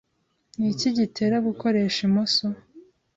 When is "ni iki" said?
0.57-0.89